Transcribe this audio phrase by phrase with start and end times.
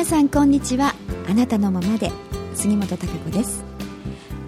[0.00, 0.94] 皆さんこんにちは。
[1.28, 2.10] あなたのままで。
[2.54, 3.62] 杉本孝子です、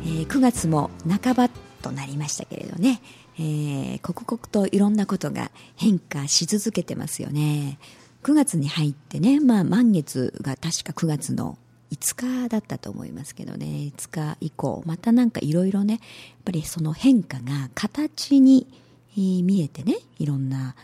[0.00, 1.50] えー、9月も半ば
[1.82, 3.02] となりましたけれどね、
[3.38, 7.78] えー、刻々といろんなことが変化し続けてますよね。
[8.22, 11.58] 9月に入ってね、まあ、満月が確か9月の
[11.90, 13.92] 5日だったと思いますけどね。
[13.94, 16.02] 5日以降またなんかいろいろねやっ
[16.46, 18.66] ぱりその変化が形に
[19.14, 20.74] 見えてねいろんな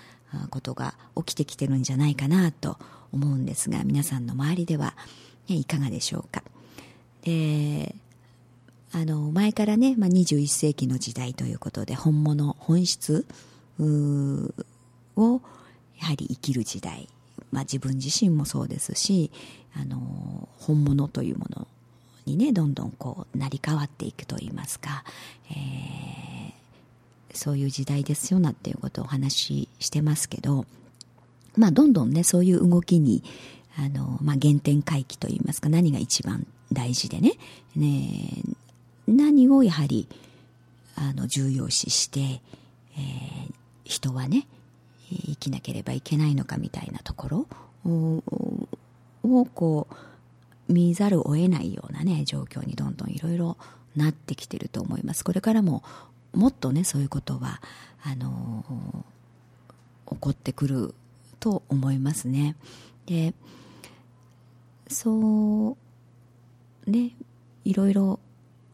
[0.51, 2.77] ことが起きてきてるんじゃないかなと
[3.13, 4.95] 思うんですが皆さんの周りでは、
[5.49, 6.43] ね、いかがでしょうか？
[7.23, 7.95] で
[8.93, 13.27] あの前からね、まあ、21世紀の時代ということで本物本質
[13.79, 15.41] を
[16.01, 17.09] やはり生きる時代、
[17.53, 19.31] まあ、自分自身もそうですし
[19.77, 21.69] あの本物というもの
[22.25, 25.05] にねどんどんこう成り代わっていくといいますか、
[25.51, 30.65] えー、そういう時代ですよなっていうことをお話ししてますけど
[31.59, 33.23] まあ、どんどんね、そういう動きに、
[33.77, 37.33] あの、まあ、原点回帰といいますか、何が一番大事でね、
[37.77, 38.43] ね
[39.07, 40.09] 何をやはり、
[40.95, 43.53] あの、重要視して、えー、
[43.85, 44.47] 人はね、
[45.11, 47.47] 生きなければいけないのかみたいなところ
[49.23, 49.89] を、こ
[50.69, 53.57] う、見ざるを得ないようなね、状況にどんどんいろいろ
[53.97, 55.25] なってきてると思います。
[55.25, 55.83] これからも、
[56.35, 57.61] もっとね、そういうことは、
[58.03, 58.65] あの
[60.09, 60.95] 起こってくる
[61.41, 62.57] と思いますね。
[63.07, 63.35] で
[64.89, 65.77] そ
[66.87, 67.13] うね
[67.65, 68.21] いろいろ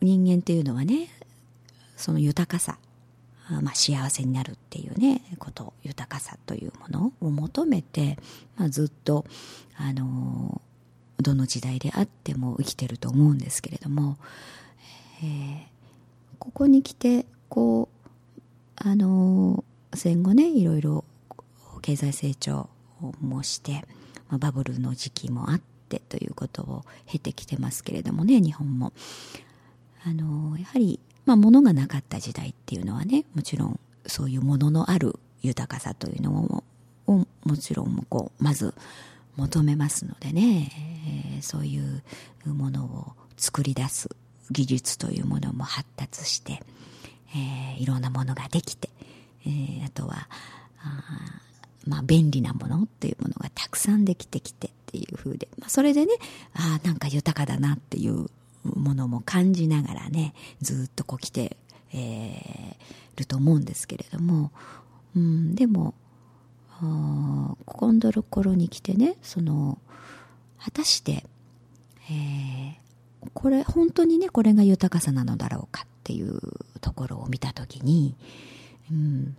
[0.01, 1.09] 人間っていうのはね
[1.97, 2.79] その豊かさ、
[3.63, 8.19] まあ、幸せになるっていうねこと豊かさというものを求めて、
[8.57, 9.25] まあ、ずっと
[9.77, 10.61] あの
[11.19, 14.19] どの時代であっても生きてると思うんですけれども、
[15.23, 15.61] えー、
[16.39, 18.09] ここに来てこう
[18.77, 21.05] あの戦後ねいろいろ
[21.85, 22.71] 経済成長
[23.21, 23.85] もして、
[24.31, 28.95] まあ、バブルの時期もあってということを経てきてますけれどもね日本も。
[30.03, 36.63] あのやはり、まあ、物がなかった時代っていうのはねもちろんそういうもののある豊かさというの
[37.07, 38.75] をもちろんこうまず
[39.37, 40.71] 求めますのでね、
[41.37, 42.03] えー、そういう
[42.47, 44.09] ものを作り出す
[44.51, 46.63] 技術というものも発達して、
[47.35, 48.89] えー、いろんなものができて、
[49.47, 50.29] えー、あとは
[50.83, 51.45] あ
[51.87, 56.15] まあ、便利なものっていうものがたくさんできてきてっていう風で、まあ、それでね
[56.55, 58.27] ああなんか豊かだなっていう
[58.65, 61.57] ものも感じながらねずっとこう来て、
[61.93, 64.51] えー、ると思うんですけれども、
[65.17, 65.95] うん、でも
[66.81, 69.79] ここのところに来てねその
[70.59, 71.25] 果たして、
[72.11, 76.41] えー、これ本当にねこれが豊かさなのだろうかっていう
[76.81, 78.17] ところを見た時に、
[78.91, 79.37] うん、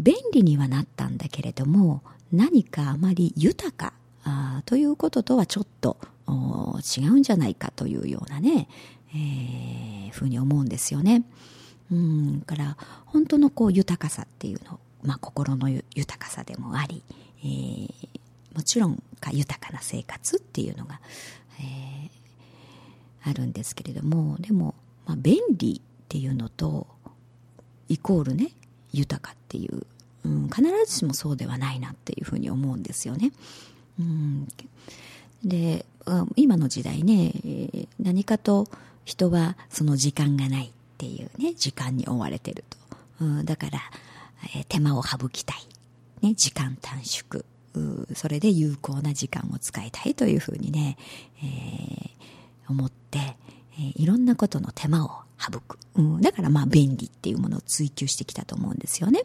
[0.00, 2.02] 便利にはなったんだけれども
[2.32, 3.92] 何かあまり豊か
[4.24, 8.68] あということとはちょっと違うんじゃないかというようなね、
[9.14, 11.24] えー、ふうに思うんですよね。
[11.92, 17.02] うんから本当のこう豊かさっていうの、まあ、心の豊かさでもあり、
[17.42, 17.90] えー、
[18.54, 21.00] もちろんか豊かな生活っていうのが、
[21.58, 26.86] えー、あるんですけれどもでも、まあ、便利っていうのと
[27.88, 28.52] イコールね
[28.92, 29.86] 豊かっていう、
[30.24, 33.32] うん、必ずしもそうではないなっていうふうに思うんですよね。
[33.98, 34.48] うん、
[35.44, 35.84] で
[36.36, 37.32] 今の時代ね
[38.00, 38.66] 何かと
[39.04, 42.78] 人はその時間がないっていうね時間に追われてると、
[43.20, 43.80] うん、だから、
[44.56, 47.44] え手間を省きたい、ね、時間短縮。
[48.14, 50.96] それで有効な時間を使いたいというふうにね、
[51.38, 52.10] えー、
[52.68, 59.22] 思って、えー、いろんなことの手間を省く、うん、だからまあ便利っていうものを追求してきたと思うんですよね。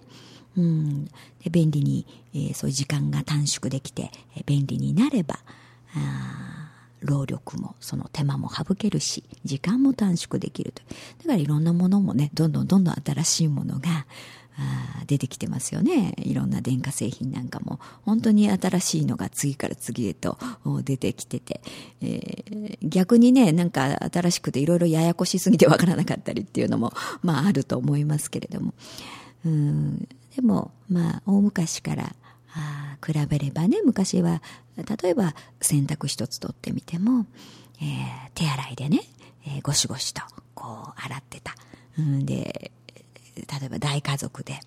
[0.57, 1.05] うん、
[1.43, 5.39] で便利に、えー、そういう時間が短縮できて、えー、便利になれば
[5.93, 10.81] あ労力もその手間も省けるし時間も短縮できると
[11.19, 14.05] だからいろんなものもねどんどんどんどん新しいものが
[15.05, 16.13] 出てきてますよね。
[16.17, 17.79] いろんな電化製品なんかも。
[18.03, 20.37] 本当に新しいのが次から次へと
[20.83, 21.61] 出てきてて、
[22.01, 28.73] えー、逆にねなんか新しくていろいろややこしすぎてわからなかったりっていうのもまああると思いますけれども。
[29.45, 32.15] うんでもまあ大昔から
[32.53, 34.41] あ比べればね昔は
[34.77, 37.25] 例えば洗濯一つ取ってみても、
[37.81, 39.01] えー、手洗いでね、
[39.45, 40.21] えー、ゴシゴシと
[40.53, 41.55] こう洗ってた、
[41.99, 42.71] うん、で
[43.35, 44.59] 例えば大家族で、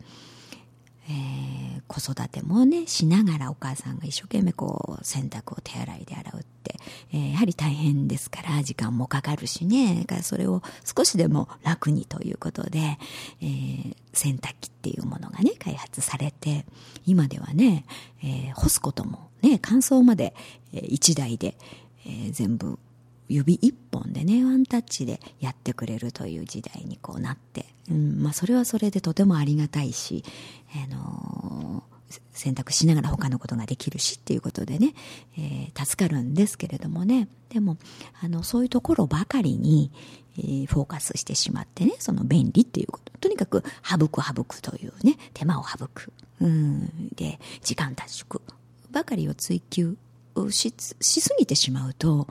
[1.11, 6.76] えー、子育てもねしながらお母さんが一生懸命こう洗濯を手洗いで洗うって、
[7.12, 10.00] えー、やはり大変ですから時間もかかるしね。
[10.00, 12.99] だからそれを少しでも楽にということで、
[13.41, 16.67] えー、洗濯機っていうものがね開発されて
[17.06, 17.87] 今ではね、
[18.23, 20.35] えー、干すこともね乾燥まで、
[20.75, 21.56] えー、1台で、
[22.05, 22.79] えー、全部
[23.28, 30.25] 指一本でね、ワンタッチでやってくれるという時代にこうなって、うん、まあそれはそれでとてもありがたいし、
[30.75, 34.94] あのー、選択しながら他のことができるしっていうことでね、
[35.36, 37.76] えー、助かるんですけれどもね、でも、
[38.22, 39.90] あの、そういうところばかりに、
[40.38, 43.12] えー、フォーカスしてしまってね、その便利っていうこと。
[43.20, 46.12] とにかく省く省くというね、手間を省く。
[46.40, 48.40] うん、で、時間短縮
[48.90, 49.96] ばかりを追求
[50.50, 50.96] しす
[51.38, 52.29] ぎてしまうと、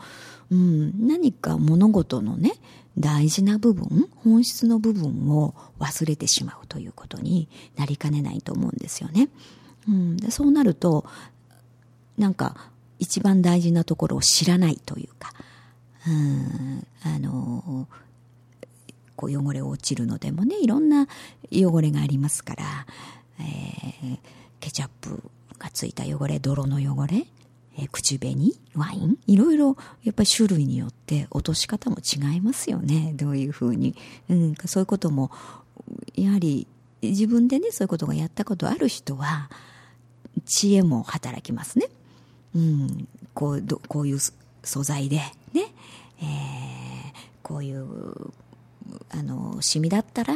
[0.50, 2.54] うん、何か物事のね、
[2.98, 9.30] 大事な部分、本質の部分を忘れてしまうということになりかねないと思うんですよね。
[9.88, 11.06] うん、でそうなると、
[12.18, 15.34] なんか一番大事なところを知らないというか、
[16.08, 17.88] うん、あの、
[19.16, 21.08] こう汚れ落ちるのでもね、いろんな
[21.52, 22.64] 汚れがありますから、
[23.40, 24.20] えー、
[24.60, 25.22] ケチャップ
[25.60, 27.28] がついた汚れ、泥の汚れ、
[27.78, 33.14] え、口紅、ワイン、いろいろやっぱり種類によって落とし方も違いますよね。
[33.16, 33.96] どういうふうに。
[34.30, 35.32] うん、そういうことも、
[36.16, 36.68] やはり
[37.02, 39.50] 自分でね、そういうことがやったことある人は、
[40.46, 41.88] 知恵も働きますね。
[42.56, 44.20] うん、こう、どこういう
[44.64, 45.18] 素材で、
[45.54, 45.74] ね、
[46.20, 46.26] えー、
[47.44, 47.86] こういう、
[49.12, 50.34] あの、シミだったら、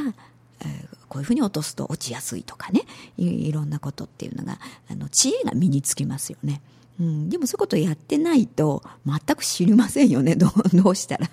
[0.63, 2.83] えこういうふうに落とすと落ちやすいとかね
[3.17, 4.59] いいろんなことっていうのが
[4.89, 6.61] あの知恵が身につきますよね。
[6.99, 10.35] うん、でもそういうことやってないと全く知りませんよね。
[10.35, 11.29] どう どうしたら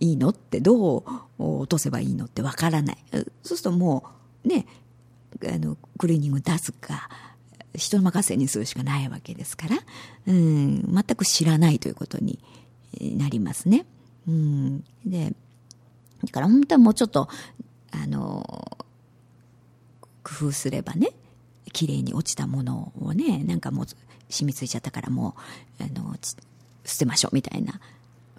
[0.00, 1.04] いいのってどう
[1.38, 2.98] 落とせばいいのってわからない。
[3.42, 4.04] そうするとも
[4.44, 4.66] うね、
[5.46, 7.08] あの、クリーニング出すか、
[7.74, 9.78] 人任せにするしかないわけですから、
[10.26, 12.38] うん、全く知らないということに
[13.00, 13.86] なりますね。
[14.26, 15.32] うん、で、
[16.24, 17.28] だから本当はもうちょっと、
[17.92, 18.78] あの、
[20.22, 21.12] 工夫すればね、
[21.72, 23.86] 綺麗に落ちたものをね、なんかもう
[24.28, 25.36] 染みついちゃったからも
[25.80, 26.16] う、あの、
[26.84, 27.80] 捨てましょうみたいな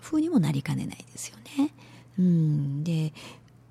[0.01, 1.73] 風にもなりかねないですよね。
[2.17, 2.83] うん。
[2.83, 3.13] で、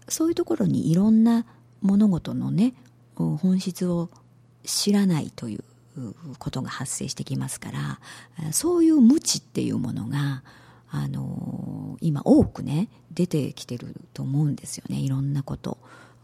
[0.08, 1.46] そういうところにいろんな
[1.82, 2.74] 物事のね、
[3.16, 4.10] 本質を
[4.64, 5.64] 知らないという
[6.38, 8.00] ことが発生してきますから、
[8.52, 10.42] そういう無知っていうものが、
[10.90, 15.78] あの今多くね、出てきてると思うんですよね、いろんなこと。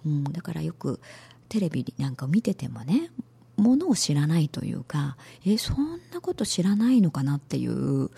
[0.06, 1.00] うん、だからよく
[1.48, 3.10] テレビなんかを見ててもね、
[3.56, 8.10] ものを知らないというか、え、そんなこと知らないのかなっていう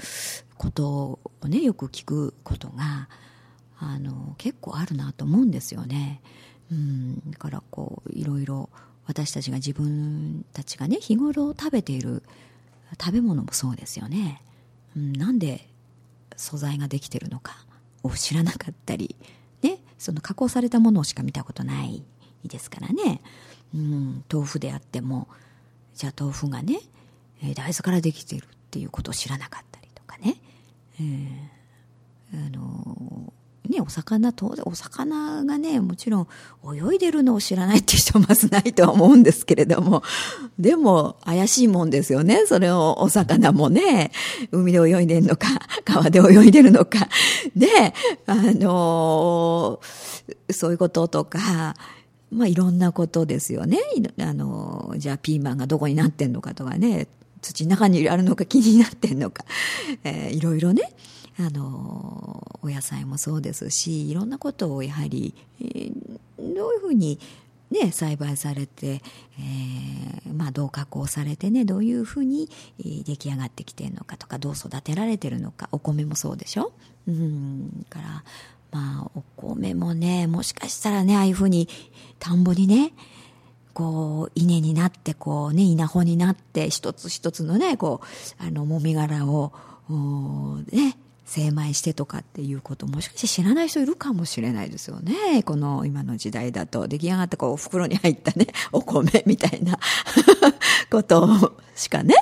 [0.56, 3.08] ことをね、よく聞くことが、
[3.78, 6.22] あの、結構あるなと思うんですよね。
[6.70, 8.70] うん、だからこう、いろいろ
[9.06, 12.22] 私たちが自分たちがね、日頃食べている
[13.00, 14.42] 食べ物もそうですよね。
[14.96, 15.68] うん、なんで
[16.36, 17.64] 素材ができてるのか
[18.02, 19.16] を知らなかったり、
[19.62, 22.02] ね、その加工されたものしか見たことない
[22.44, 23.20] ですからね。
[23.76, 25.28] うん、豆腐であっても
[25.94, 26.80] じゃあ豆腐がね、
[27.42, 30.36] 大豆からできてるっていうことを知らなかったりとかね、
[30.98, 36.28] えー、あのー、ね、お魚当然お魚がねもちろん
[36.64, 40.02] 泳いでるのを知らないって人はまずないとは思うんですけれども
[40.58, 42.46] でも怪しいもんですよね。
[42.46, 44.12] それをお魚もね
[44.52, 45.48] 海で泳いでるのか
[45.84, 47.08] 川で泳いでるのか。
[47.56, 47.94] で
[48.26, 51.74] あのー、そういうこととか
[52.30, 53.78] まあいろんなことですよね。
[54.18, 57.06] あの、じゃあピーマンがどこになってんのかとかね、
[57.42, 59.44] 土の中にあるのか気になってんのか、
[60.04, 60.92] えー、いろいろね、
[61.38, 67.20] あの、お野菜もそうですし、いろんなことをやはり、えー、どういうふうに
[67.70, 69.02] ね、栽培されて、
[69.38, 76.72] えー、まあどう加工されてね、どういうふうに出来上がってきてるのかとか、どう育てられてるのか、お米もそうでしょ？
[77.06, 78.24] うん、から、
[78.76, 81.66] まあ、お米もね、もしかしたらね、ああいうふうに、
[82.18, 82.92] 田んぼにね、
[83.72, 89.52] こう、稲になって、こうね、稲穂になって、一つ一つのね、こう、あの、もみ殻を、
[90.70, 95.42] ね、精米してとかっていうこともしかして知らない人いるかもしれないですよね。
[95.42, 99.78] この今の時代だと出来上がったこう袋に入ったね、 お米みたいな
[100.90, 102.14] ことしかね。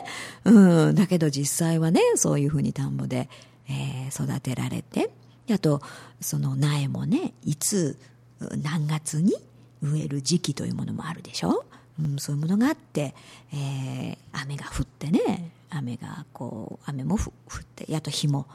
[0.45, 0.95] うん。
[0.95, 3.29] だけど実際はね、そういうふうに田んぼで、
[3.69, 5.11] えー、育てられて、
[5.53, 5.83] あと、
[6.21, 7.99] その苗もね、いつ、
[8.63, 9.35] 何月に
[9.83, 11.65] 植える時期というものもあるでしょ、
[12.01, 13.15] うん、そういうものがあって、
[13.53, 18.47] えー、雨が降ってね、雨がこう、雨も降って、あと日も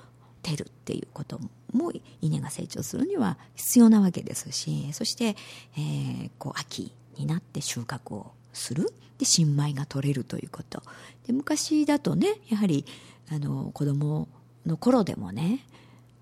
[0.42, 1.40] 照るっていうこと
[1.74, 1.92] も
[2.22, 5.36] 稲が成長するには必要なわけですし、そして、
[5.78, 8.92] えー、こう秋になって収穫をする。
[9.20, 10.82] で新米が取れるということ。
[11.28, 12.86] で昔だとねやはり
[13.30, 14.30] あの子供
[14.66, 15.66] の頃でもね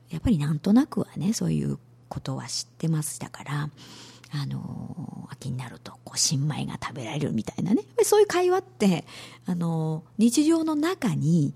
[0.09, 1.77] やっぱりなんとなくはねそういう
[2.09, 3.69] ことは知ってましたから
[4.33, 7.83] あの秋になるとこう新米が食べられるみたいなね。
[8.03, 9.05] そういう会話って
[9.45, 11.53] あの日常の中に、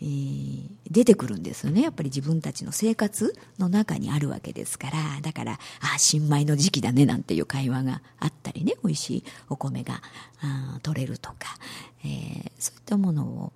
[0.00, 1.82] えー、出てくるんですよね。
[1.82, 5.20] やっぱり自分たちの生活の中にあるわけですから。
[5.20, 8.74] だからあ新米の時期だねなんていう会話があったりね。
[8.84, 10.00] 美味しいお米が
[10.40, 11.56] あ取れるとか、
[12.04, 13.52] えー、そういったものを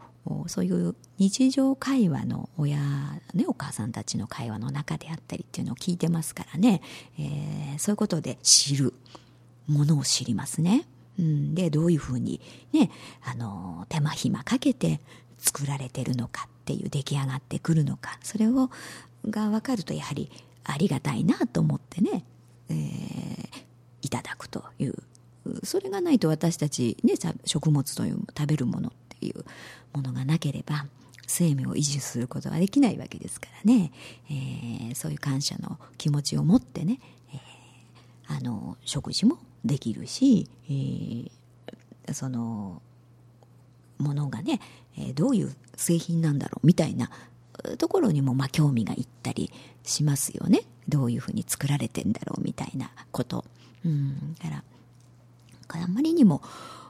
[0.48, 2.78] そういう日常会話の親、
[3.34, 6.82] ね、お母さんたちの会話の中であったりっていうのを聞いてますからね、
[7.18, 8.94] えー、そういうことで知る
[9.68, 10.86] ものを知りますね。
[11.18, 12.40] うん、でどういうふうに、
[12.72, 12.90] ね、
[13.24, 15.00] あの手間暇かけて
[15.38, 18.18] 作られてるのかっていう出来上がってくるのか。
[18.22, 18.70] それを
[19.28, 20.30] が分かるとやはり
[20.64, 22.24] ありがたいなと思ってね、
[22.68, 23.48] えー、
[24.02, 24.94] いただくという。
[25.62, 27.14] それがないと私たち、ね、
[27.44, 29.44] 食物という食べるものっていう
[29.92, 30.86] ものがなければ
[31.26, 33.92] 生命を維持することができないわけですからね、
[34.30, 37.00] えー、そういう感謝の気持ちを持ってね、
[37.32, 41.30] えー、あの食事もできるし、えー、
[42.12, 42.80] その
[43.98, 44.60] ものがね、
[44.98, 47.10] えどういう製品なんだろうみたいな
[47.78, 49.50] ところにもまあ興味がいったり
[49.82, 50.60] しますよね。
[50.88, 53.44] どういうふうに作られてんだろうみたいなこと。
[53.84, 56.42] うん、だからあんまりにも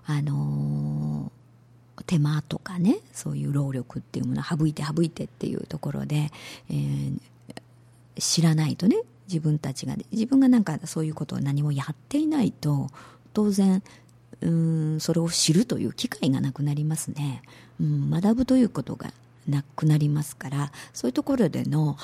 [0.04, 1.30] あの
[2.04, 6.30] 手間とかねそういう労力っていうものを省いて省いてっていうところで、
[6.70, 7.20] えー、
[8.18, 8.96] 知らないとね
[9.28, 12.88] 自分たちが自分がなんかそういうことを何もやっていないと
[13.32, 13.82] 当然
[14.40, 17.42] うんそれを知るという機会がなくなりますね、
[17.80, 19.12] うん、学ぶということが
[19.48, 21.96] なくなりますからそういうところでの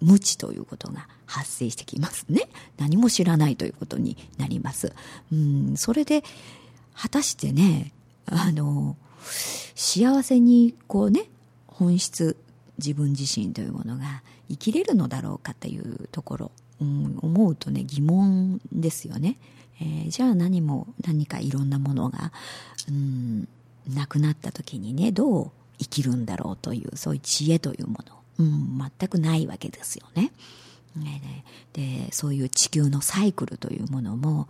[0.00, 2.48] 無知ということが発生してきますね。
[2.76, 4.92] 何も知らないということになります。
[5.32, 6.22] うんそれで
[6.94, 7.92] 果たしてね
[8.26, 8.96] あの
[9.74, 11.24] 幸せにこうね
[11.66, 12.36] 本質
[12.78, 16.50] 自分自身というものが生きれるのだろうかというところ、
[16.80, 19.36] うん、思うとね疑問ですよね、
[19.80, 22.32] えー、じゃあ何も何かいろんなものが、
[22.88, 23.48] うん、
[23.88, 30.32] なくなった時にねどう生きるんだろうというそういう知恵というもの、うん、全くないわけですよね。
[31.72, 34.48] でそういう地球のサイクルというものも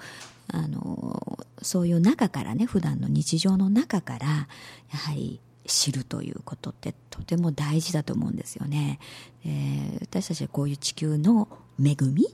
[0.52, 4.46] あのそういう中からね普段の日常の中からや
[4.90, 8.98] はり知るということってとても大事だと思うんですよね、
[9.44, 11.48] えー、私たちはこういう地球の
[11.82, 12.26] 恵み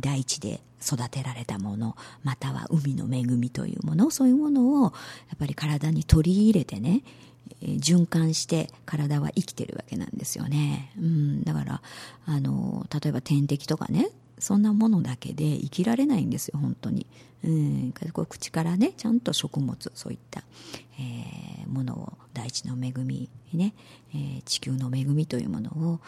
[0.00, 4.92] 大地で育てられたものまたは海の恵みというものそういうものをやっ
[5.38, 7.02] ぱり体に取り入れてね
[7.62, 11.82] 循環して体は生きてるわけなんですよね、うん、だから
[12.26, 17.06] あの例えば点滴とかねそんなものだけで生きられないんですよ本当に、
[17.44, 17.92] うん、
[18.28, 20.42] 口からねちゃんと食物そういった、
[20.98, 23.74] えー、ものを大地の恵みね、
[24.14, 26.00] えー、地球の恵みというものを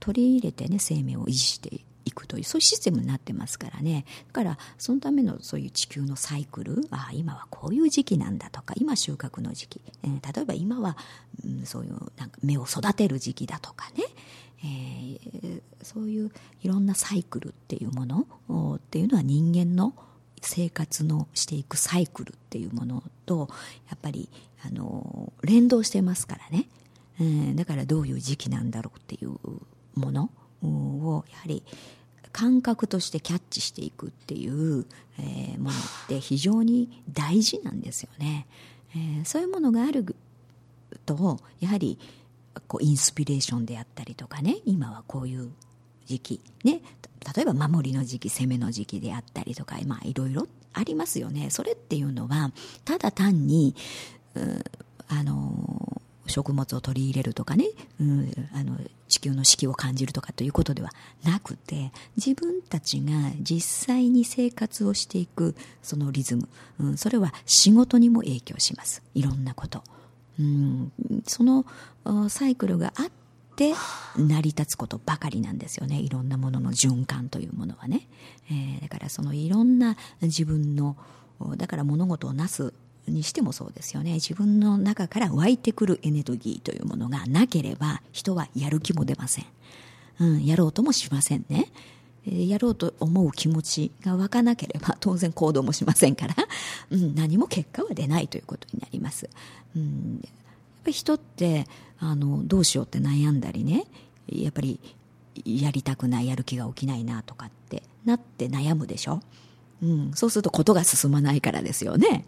[0.00, 4.04] 取り入れてね生命を維持していくというそういうシステムになってますからね。
[4.28, 10.96] だからそのためのそういう地球のサイクルあ今はこういう時期なんだとか今収穫の時期、えー、例えば今は、
[11.44, 14.04] うん、そういうなんか芽を育てる時期だとかね、
[14.62, 16.30] えー、そういう
[16.62, 18.26] いろんなサイクルっていうもの
[18.76, 19.94] っていうのは人間の
[20.46, 23.48] 生活のしていくサイクルっていうものと
[23.88, 24.28] やっぱり
[24.66, 26.66] あの連動してますからね、
[27.20, 29.38] えー、だからどういう時期なんだろうっていう
[29.94, 30.30] もの。
[30.66, 31.62] をやはり
[32.32, 34.86] 感覚としてキャッチしていくっていう、
[35.18, 38.46] えー、ものって非常に大事なんですよね、
[38.94, 40.16] えー、そういうものがある
[41.06, 41.98] とやはり
[42.66, 44.58] こうインスピレーションであったりとかね。
[44.64, 45.50] 今はこういう
[46.06, 46.80] 時期ね。
[47.34, 52.50] 例えば守りの時期攻めの時期であったりとかまあいろいろありますよねそれっていうのは
[52.84, 53.74] ただ単に、
[55.08, 57.66] あの食物を取り入れるとかね、
[58.00, 58.78] うん、あの
[59.08, 60.90] 地球の四季を感じるとかということでは
[61.22, 66.48] なくて自分たちが実際に生活をしていくそのリズム、
[66.80, 69.82] うん、それは仕事にも影響しますいろんなこと。
[70.36, 70.92] うん、
[71.28, 71.64] その
[72.28, 73.06] サイクルがあっ
[73.54, 73.74] て
[74.16, 75.98] 成り立つことばかりなんですよね。
[75.98, 78.08] いろんなものの循環というものはね、
[78.50, 80.96] えー、だからそのいろんな自分の
[81.56, 82.72] だから物事をなす
[83.06, 84.14] にしてもそうですよね。
[84.14, 89.46] 自分の中から湧いてくるエネルギーというものがなければ人はやる気も出ません、
[90.20, 91.70] うん、やろうともしませんね。
[92.26, 96.34] やろうと思う気持ちが湧かなければ 当然行動もしませんから、
[96.90, 99.28] うん、何も結果は出ないということになります、
[99.76, 100.26] うん、
[100.84, 101.66] ぱり人って
[101.98, 103.84] あのどうしようって悩んだりね
[104.28, 104.78] やっぱり
[105.44, 109.20] やりたくないやる気が起きないなとかってなって悩むでしょ、
[109.82, 112.24] うん、そうするとことが進まないからですよね。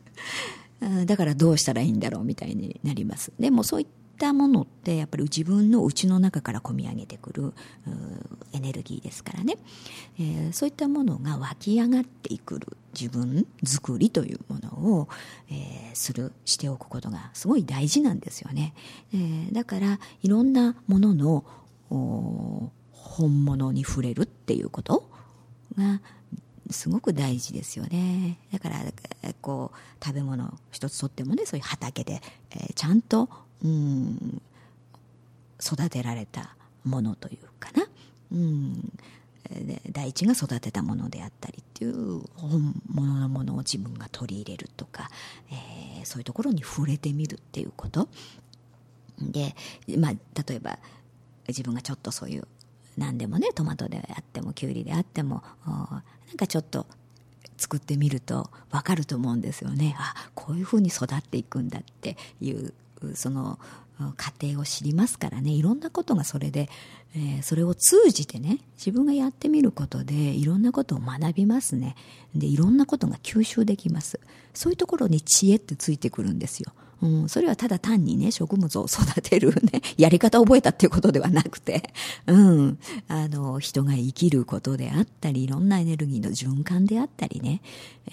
[1.06, 3.32] だからどうしたらいいんだろうみたいになります。
[3.38, 3.86] でもそういっ
[4.20, 7.54] たものってやっぱり自分の内の中から込み上げてくる
[8.52, 9.56] エネルギーですからね、
[10.18, 15.08] えー、そういったものが湧き上がってくる自分作りというものを、
[15.50, 18.74] えー、するしておくことがすごい大事なんですよね、
[19.14, 21.44] えー、だからいろんなものの
[22.92, 25.08] 本物に触れるっていうこと
[25.78, 26.02] が
[26.68, 28.38] すごく大事ですよね。
[28.52, 28.76] だから
[29.40, 33.28] こう食べ物一つとってもねそういう畑で、えー、ちゃんと
[33.64, 34.42] うん。
[35.62, 37.86] 育てられたものというかな、
[38.32, 38.92] うん、
[39.92, 45.10] 大地が育てたものであったりっていう本物のものを自分が取り入れるとか、
[45.50, 48.08] えー、そういうところに触れてみるっていうこと。
[49.20, 49.54] で、
[49.98, 50.12] まあ、
[50.48, 50.78] 例えば
[51.46, 52.48] 自分がちょっとそういう
[52.96, 56.02] 何でもねトマトであってもきゅうりであってもな
[56.32, 56.86] んかちょっと
[57.58, 59.94] 作ってみると分かると思うんですよね。
[59.98, 62.72] あこういうふうに育っていくんだっていう
[63.14, 63.58] その
[64.16, 65.50] 過程を知りますからね。
[65.50, 66.68] いろんなことがそれで、
[67.14, 71.96] えー、それを通じてね自分がやってみることでいろんなことを学びますね。
[72.34, 74.20] でいろんなことが吸収できます。
[74.54, 76.72] そういうところに知恵ってついてくるんですよ。
[77.02, 81.94] うん、それはただ単にね、植物を育てるね、 やり方を覚えたっていうことではなくて、
[82.26, 82.78] うん、
[83.08, 87.62] あの、人が生きることであったり、いろんなエネルギーの循環であったりね、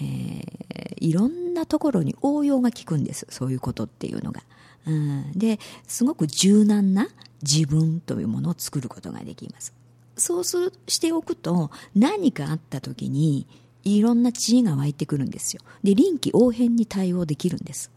[0.00, 4.42] ー、いろんなところに応用が効くんです、そういうことっていうのが。
[4.88, 7.08] うん、で、すごく柔軟な
[7.42, 9.74] 自分というものを作ることができます。
[10.16, 13.46] そうする、しておくと、何かあった時に、
[13.84, 15.62] いろんな知恵が湧いてくるんですよ。
[15.82, 17.90] で、臨機応変に対応できるんです。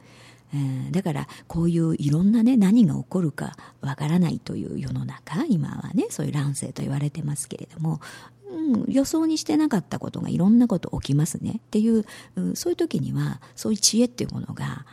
[0.54, 8.02] えだからこういういろんなね何が起こるかわからないという世の中今はねそういう乱世と言われてますけれども、
[8.50, 12.06] うん、予想にしてなかったことがいろんなこと起きますねっていう、
[12.36, 14.86] うん、そういう時にはそういう知恵っていうものが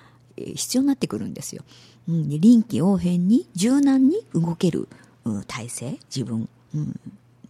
[0.55, 1.63] 必要になってくるんですよ。
[2.09, 4.89] うん、臨機応変に柔軟に動ける、
[5.25, 7.01] うん、体制自分、うん、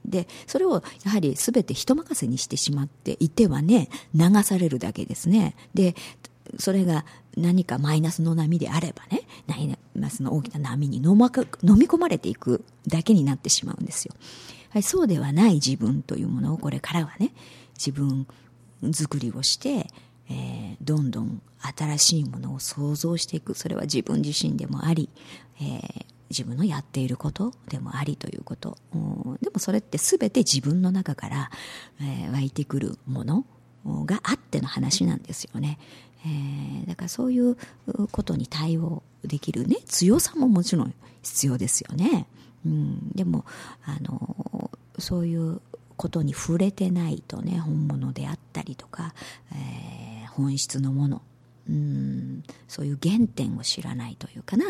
[0.05, 5.95] でそれをやはり全て人任せにしてしまっていてはね流されるだけですねで
[6.59, 7.05] それが
[7.37, 14.15] 何かマイナスの波であればね、マイナスの大きな波に飲み込まれていくだけになってしまうんですよ。
[14.71, 17.33] はい、そうではない自分というものをこれからはね、
[17.77, 18.27] 自分
[18.93, 19.89] 作りをして、
[20.89, 21.43] どんどん
[21.77, 23.53] 新しいものを想像していく。
[23.53, 25.11] それは自分自身でもあり、
[25.61, 28.79] えー、自分のやっていることでもありということ。
[29.43, 31.51] でもそれって全て自分の中から、
[32.01, 33.45] えー、湧いてくるもの
[33.85, 35.79] があっての話なんですよね。
[36.25, 37.59] えー、だからそういう
[38.11, 42.27] ことに対応できるね強さももちろん必要ですよね、
[42.67, 43.45] うん、でも
[43.85, 45.61] あのそういう
[45.97, 49.15] ことに触れてないとね本物であったりとか、
[49.53, 49.98] えー、
[50.39, 51.23] 本質のもの。
[51.69, 52.45] うん。
[52.67, 54.65] そういう原点を知らないというかな、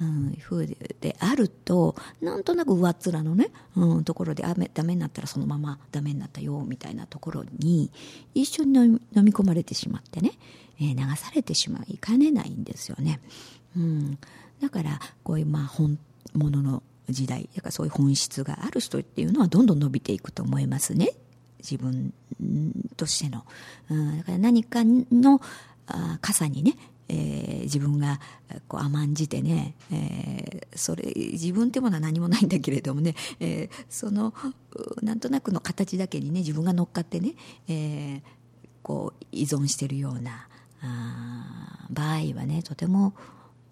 [0.00, 7.90] うん、ふうであるとなんとなく上っ面のね、うん、ところであダメになったらそのままダメになったよみたいなところに
[8.34, 10.32] 一緒に飲み込まれてしまってね、
[10.78, 13.20] えー、流されてしまいかねないんですよね。
[13.74, 14.18] うん、
[14.60, 15.98] だからこういうまあ本
[16.34, 21.12] 物の時代だからそういう本質がある人っていうのはどんどん伸びていくと思いますね。
[21.62, 22.12] 自分
[22.96, 23.44] としての、
[23.90, 25.40] うん、だから何かの
[25.86, 26.76] あ傘にね、
[27.08, 28.20] えー、自分が
[28.68, 34.34] こう甘んじてね、えー、それ自分ってものは何もないんだけれどもね、えー、その
[35.02, 37.34] なんとなくの形だけにね自分が乗っかってね、
[37.68, 38.22] えー、
[38.82, 40.48] こう依存してるような
[40.82, 43.14] あ場合はねとても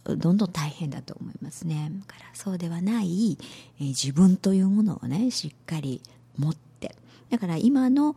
[0.05, 1.93] どんどん大変だと思いますね。
[1.93, 3.39] だからそうではない、
[3.79, 6.03] えー、自分というものをねしっかり
[6.37, 6.70] 持って
[7.31, 8.17] だから今の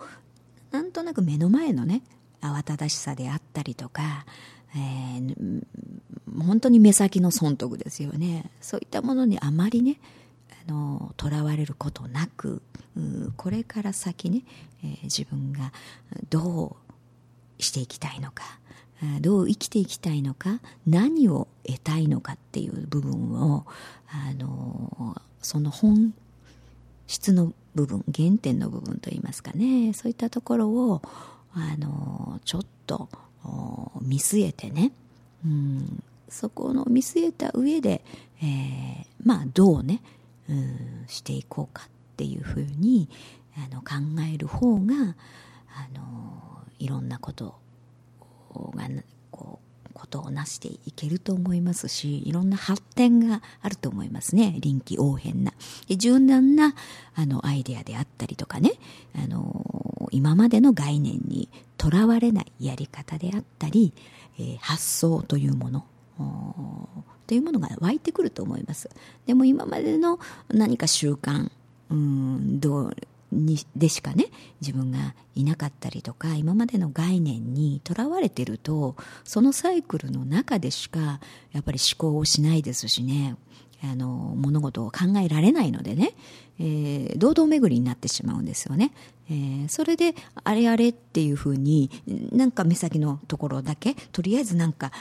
[0.72, 2.02] なんとなく目の前のね
[2.42, 4.26] 慌ただしさであったりとか、
[4.76, 5.64] えー、
[6.46, 8.52] 本当に目先の損得ですよね。
[8.60, 10.00] そういったものにあまりね
[11.18, 12.62] とらわれることなく
[13.38, 14.44] これから先ね、
[14.84, 15.72] えー、自分が
[16.30, 16.78] ど
[17.60, 18.44] うしていきたいのか
[19.20, 23.66] どう生きていきたいのか何を得たいのかっていう部分を
[24.08, 26.14] あのその本
[27.08, 29.94] 質の部分原点の部分といいますかね。
[29.94, 31.02] そういったところを
[31.54, 33.10] あのちょっと
[34.02, 34.92] 見据えてね、
[35.46, 38.04] うん、そこの見据えた上で、
[38.42, 40.02] えー、まあどうね、
[40.50, 43.10] うん、していこうかっていうふうに
[43.58, 43.96] あの考
[44.34, 44.94] える方が
[45.76, 47.56] あのいろんなこと
[48.76, 48.88] が
[49.94, 54.56] ことをなしていけると思いますしいろんな発展があると思いますね。
[54.60, 55.54] 臨機応変な。
[55.90, 56.76] 柔軟な
[57.16, 58.74] あのアイデアであったりとかね。
[59.16, 63.94] あの今までの概念にとらわれないやり方であったり、
[64.38, 65.86] えー、発想というもの。
[67.26, 68.90] というものが湧いてくると思います。
[69.26, 71.50] でも今までの何か習慣
[71.90, 72.98] うんどう
[73.34, 74.28] にでしかね
[74.62, 81.20] 自分がいなかったりとか今までの概念にとらわれてるとそのサイクルの中でしか
[81.52, 83.36] やっぱり思考をしないですしね
[83.84, 86.14] あの物事を考えられないのでね、
[86.58, 88.94] えー、堂々巡りになってしまうんですよね、
[89.30, 91.90] えー、それであれあれっていうふうに
[92.32, 94.92] なんか目先のところだけとりあえずなんか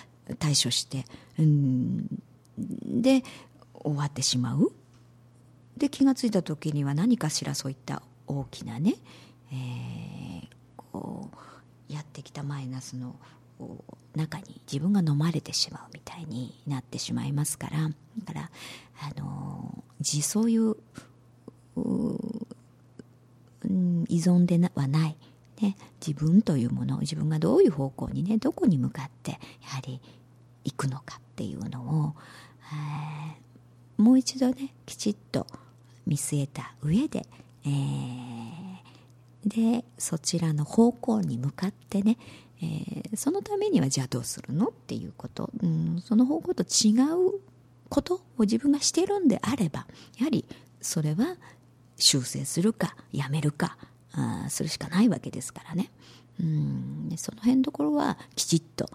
[0.41, 1.05] 対処して
[1.39, 2.07] うん
[2.59, 3.23] で
[3.75, 4.73] 終わってしまう。
[5.77, 8.95] で気が付いた時には何かしらそういった大きなね、
[9.53, 11.31] えー、こ
[11.89, 13.17] うやってきたマイナスの
[14.15, 17.89] 中に自分が飲まれてしまうみたいになってしまいますから。
[18.19, 18.51] だから
[19.01, 20.77] あの自そういう
[24.09, 25.17] 依存ではない、
[25.61, 30.01] ね、自分というもの自分がどういう方向にねどこに向かってやはり
[30.65, 32.15] 行くのかっていうのを、
[32.73, 35.47] えー、もう一度ねきちっと
[36.07, 37.27] 見据えた上で
[37.65, 42.19] えー、でそちらの方向に向かってね、
[42.61, 47.41] えー、そのためにはじゃあどうするのっていうこと、うん、その方向と違う
[47.89, 49.87] ことを自分がしてるんであれば
[50.19, 50.45] やはり
[50.81, 51.37] それは
[51.97, 53.77] 修正するかやめるか
[54.13, 55.91] あするしかないわけですからね、
[56.41, 58.89] うん、その辺のところはきちっと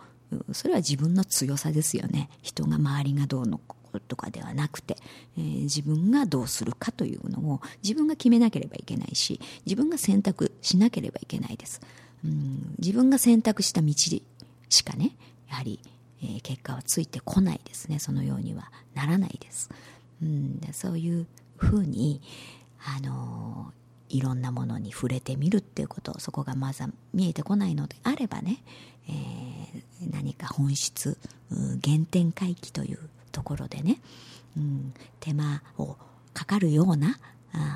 [0.52, 2.30] それは自分の強さですよね。
[2.42, 3.60] 人が周りがどうの
[4.00, 4.98] とかではなくて、
[5.38, 11.82] えー、自分がどうするかというのを自分が決めなければいけないし自分が選択しなければいけないです、
[12.26, 13.94] うん、自分が選択した道
[14.70, 15.16] しかね
[15.50, 15.80] やはり、
[16.22, 18.00] えー、結果はついてこないですね。
[18.00, 19.70] そのようにはならないです、
[20.22, 22.22] うん、そういうふうに
[22.84, 23.78] あのー
[24.10, 26.84] いろんなものに触れてみるっていうことそこがまず
[27.14, 28.64] 見えてこないのであればね、
[29.10, 31.18] えー、何か本質
[31.84, 33.00] 原点回帰という
[33.38, 34.00] ところでね、
[34.58, 35.96] うん、手間を
[36.34, 37.20] かかるような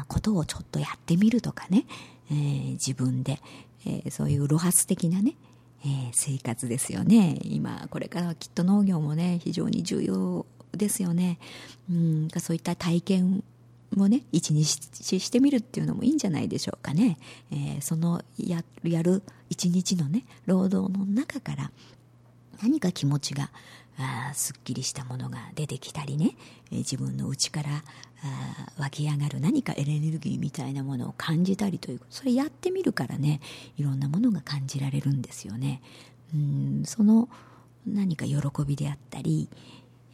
[0.07, 1.85] ことをちょっとやってみるとかね、
[2.31, 3.39] えー、自分で、
[3.85, 5.35] えー、そういう露発的なね、
[5.85, 7.37] えー、生活ですよね。
[7.43, 11.37] 今これからはきっと農業もね非常に重要ですよね、
[11.91, 13.43] うん、そういった体験
[13.95, 17.17] もね一日してみるっていうのもいいんじゃないでしょうかね、
[17.51, 21.71] えー、そのややる一日のね労働の中から
[22.63, 23.51] 何か気持ちが
[24.01, 26.35] あすっきりしたものが出てきたりね、
[26.71, 27.69] え自分の内から
[28.23, 33.41] あ湧き上がる何かエネルギーみたいなものを感じたりというそれやってみるからね
[33.77, 35.81] いろんなものが感じられるんですよね。
[36.33, 37.29] うんその
[37.85, 39.49] 何か喜びであったり、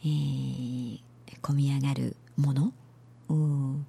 [0.00, 1.00] えー、
[1.42, 2.72] 込み上がるもの
[3.28, 3.86] うん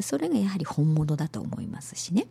[0.00, 2.26] それがやはり本物だと思いますしね、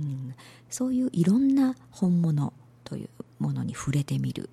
[0.00, 0.34] うん、
[0.70, 2.52] そういういろんな本物
[2.84, 4.48] というものに触れてみる。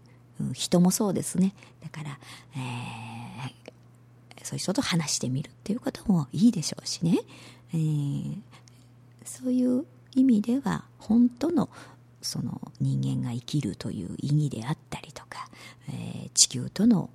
[0.53, 1.53] 人もそうですね。
[1.81, 2.19] だから、
[2.55, 7.19] えー、そういう人と話してみるっていうこともいいでしょうしね、
[7.73, 8.37] えー、
[9.23, 11.69] そういう意味では本当の
[12.21, 15.47] その人間が生きるという意義であったりとか、
[15.89, 17.09] えー、地球との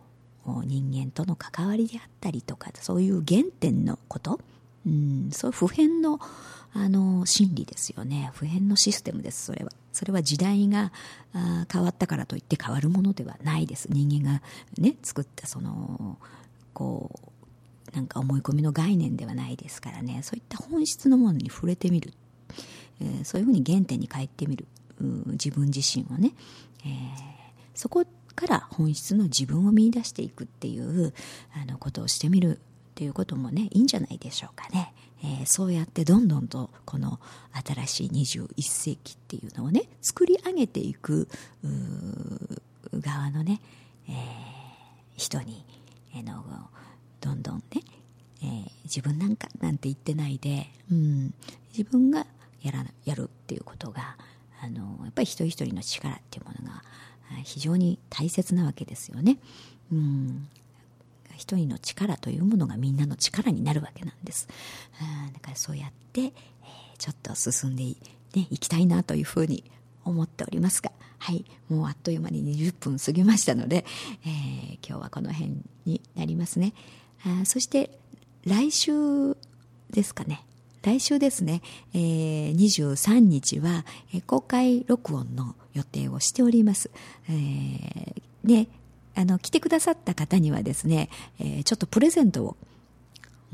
[0.65, 4.41] 人間との関わりであったりとかそういう原点のこと、
[4.87, 6.21] うん、そういう普遍の
[6.77, 8.33] あの心理ですよね。
[8.35, 9.71] 普遍のシステムですそれは。
[9.93, 10.91] それは時代が
[11.33, 13.87] あ変わったからといって変わるものではないです。
[13.91, 14.43] 人間が
[14.77, 16.19] ね作ったその
[16.73, 17.13] こ
[17.93, 20.21] うなんか思い込みの概念ではないですからね。
[20.25, 22.13] そういった本質のものに触れてみる、
[23.01, 24.67] えー、そういうふうに原点に帰ってみる。
[25.01, 26.33] 自分自身をね、
[26.85, 26.91] えー、
[27.75, 31.13] そこから本質の自分を見出していくっていう
[31.53, 32.61] あのことをしてみる
[32.95, 34.95] っていうこともねいいんじゃないでしょうかね。
[35.25, 37.19] えー、そうやってどんどんとこの
[37.67, 41.29] 新しい21世紀っていうのをね作り上げていく
[42.93, 43.61] 側のね、
[44.09, 44.15] えー、
[45.17, 45.65] 人に、
[46.15, 46.45] えー、の
[47.21, 47.63] どんどんね、
[48.43, 51.35] えー、自分なんかなんて言ってないで、うん、
[51.77, 52.27] 自分が
[52.63, 54.17] やらやるっていうことが
[54.63, 56.83] あのやっぱり一人一人の力っていうものが
[57.43, 59.39] 非常に大切なわけですよね。
[59.91, 60.49] うん
[61.37, 64.49] 一人の力というものがみんなの力になるわけなんです。
[65.33, 66.33] だからそうやって、えー、
[66.99, 67.97] ちょっと進んでい、
[68.35, 69.65] ね、いきたいなというふうに
[70.05, 73.85] 思っておりますが、はい、もうあっという間に20分過ぎましたので、
[74.27, 76.73] えー、今日はこの辺になりますね。
[77.27, 77.99] あそして
[78.45, 78.93] 来週
[79.91, 80.45] ですかね。
[80.83, 81.63] 来週ですね、
[81.95, 86.91] えー、23日は、えー、公開録音の予定をしております。
[87.29, 88.69] えー、で、
[89.15, 92.57] あの来てくださった方にはですね、えー、ちょっとプレゼントを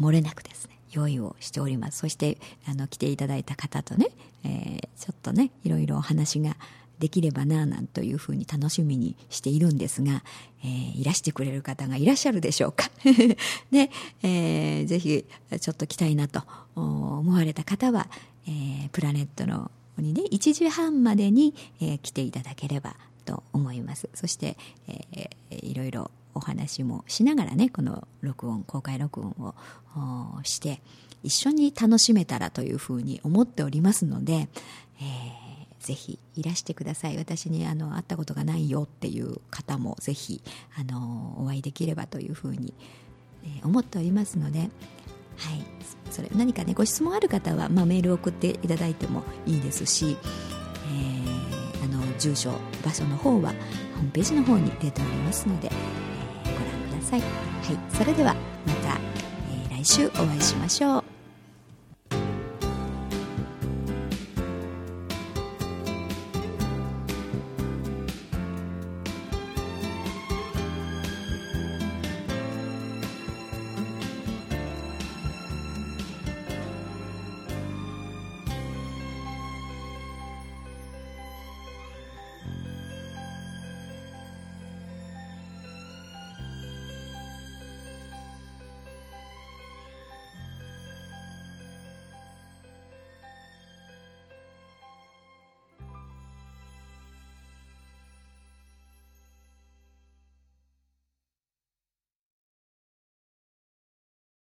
[0.00, 1.98] 漏れなくですね用意をしております。
[1.98, 4.08] そしてあの来ていただいた方とね、
[4.44, 6.56] えー、ちょっとねいろいろお話が
[6.98, 10.22] できればななんというふうに楽しみにしているんですが、
[10.62, 12.90] えー、いらしてくれる方がいらっしゃるでしょうか。
[13.70, 13.90] で、
[14.22, 15.24] えー、ぜひ
[15.60, 16.42] ちょっと来たいなと
[16.74, 18.08] 思われた方は、
[18.46, 24.08] えー、プラネットのにね1時半までに、えー、来ていただければと思います。
[24.14, 24.56] そして、
[24.88, 29.54] えー、いろいろお話もしながらねこの録音公開録音を
[30.44, 30.80] して
[31.22, 37.16] 一緒に楽しめたらというふうに思っておりますので、えー、ぜひいらしてください。
[37.16, 40.42] 私にあの会ったことがないよっていう方もぜひ
[40.78, 42.72] あのお会いできればというふうに、
[43.44, 44.70] え、思っておりますので、はい、
[46.10, 50.16] それ何かねご質問ある方は、まあ、メールを送っていただいてもいいですし、
[50.86, 51.19] えー、
[52.20, 52.52] 住所
[52.84, 53.50] 場所の方は
[53.94, 55.70] ホームページの方に出ておりますので、
[56.44, 58.34] えー、ご覧ください、はい、それでは
[58.66, 58.98] また、
[59.70, 61.19] えー、来週お会いしましょう。